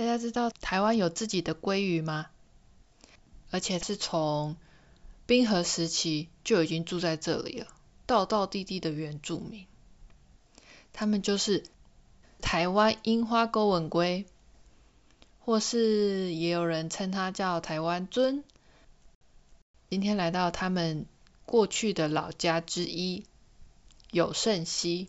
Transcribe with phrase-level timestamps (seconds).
[0.00, 2.28] 大家知道台湾有自己的鲑鱼吗？
[3.50, 4.56] 而且是从
[5.26, 7.66] 冰河时期就已经住在这里了，
[8.06, 9.66] 道道地地的原住民。
[10.94, 11.64] 他们就是
[12.40, 14.24] 台湾樱花钩吻鲑，
[15.38, 18.42] 或是也有人称它叫台湾尊。
[19.90, 21.04] 今天来到他们
[21.44, 23.26] 过去的老家之一
[24.10, 25.08] 有胜溪。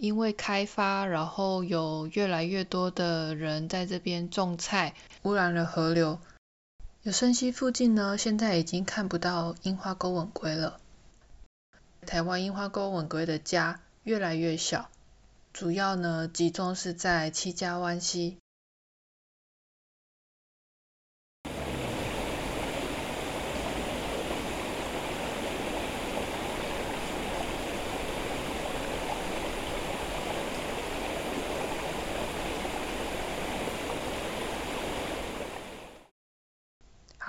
[0.00, 6.18] 因为开发，然后有越来越多的人在这边种菜，污染了河流。
[7.02, 10.80] 有生溪附近呢，现在已经看不到樱花钩吻鲑了。
[12.06, 14.88] 台湾樱花钩吻鲑的家越来越小，
[15.52, 18.38] 主要呢集中是在七家湾溪。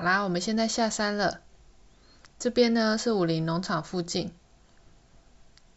[0.02, 1.42] 好啦，我们现在下山了。
[2.40, 4.32] 这边呢是武林农场附近。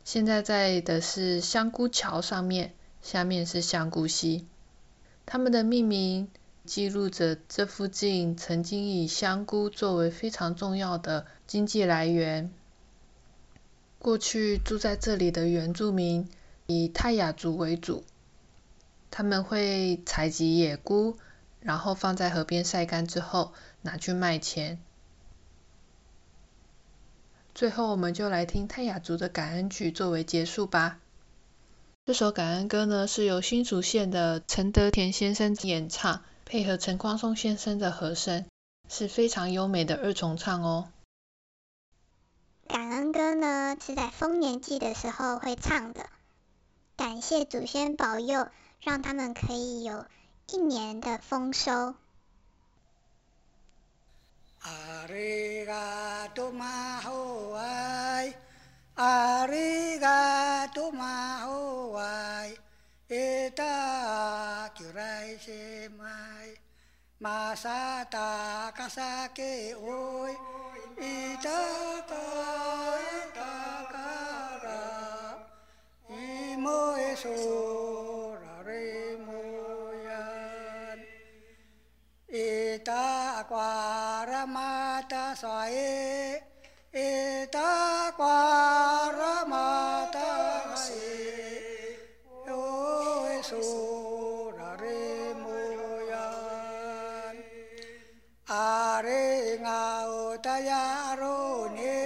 [0.02, 2.72] 现在在的是香菇桥上面，
[3.02, 4.46] 下面是香菇溪。
[5.26, 6.30] 他们的命名
[6.64, 12.50] 记录着这附近曾经以香菇作为非常重要的经济来源。
[13.98, 16.30] 过去住在这里的原住民
[16.66, 18.04] 以泰雅族为主，
[19.10, 21.18] 他们会采集野菇，
[21.64, 23.52] 然后放在河边晒干之后。
[23.86, 24.78] 拿去卖钱。
[27.54, 30.98] 最后，我们就来听泰雅族的感恩曲作为结束吧。
[32.06, 38.46] 这首感恩歌呢，是由新竹县的陈德田先生演唱，配合陈光松先生的和声，
[38.88, 40.88] 是非常优美的二重唱哦。
[42.66, 46.06] 感恩歌呢，是在丰年祭的时候会唱的，
[46.96, 48.48] 感谢祖先保佑，
[48.80, 50.06] 让他们可以有
[50.48, 51.94] 一年的丰收。
[54.60, 58.34] 阿里嘎多玛吼哎，
[58.94, 62.54] 阿里嘎多玛吼哎，
[63.08, 66.04] 伊达吉来西迈，
[67.18, 70.28] 玛萨达卡萨给欧，
[70.98, 71.50] 伊达
[72.02, 72.14] 卡
[72.96, 73.02] 伊
[73.34, 73.98] 达卡
[74.64, 75.38] 拉，
[76.08, 77.28] 伊莫苏
[82.84, 86.36] ta akwara mata sae
[86.92, 87.68] eta
[88.12, 90.28] akwara mata
[90.84, 91.96] sae
[92.52, 92.60] o
[93.38, 93.62] eso
[94.58, 97.36] rare moyan
[98.48, 99.24] are
[99.64, 100.84] ngau taya
[101.20, 102.00] roni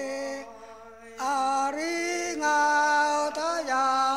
[1.18, 1.90] are
[2.38, 4.08] ngau taya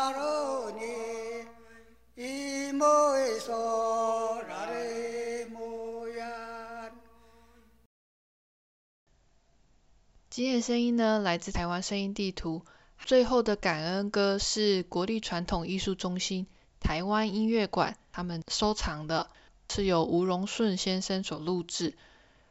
[10.31, 12.63] 今天的声音呢，来自台湾声音地图。
[12.99, 16.47] 最后的感恩歌是国立传统艺术中心
[16.79, 19.29] 台湾音乐馆他们收藏的，
[19.69, 21.97] 是由吴荣顺先生所录制，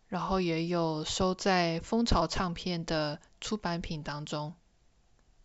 [0.08, 4.52] 然后也有收在蜂巢唱片的出版品当中。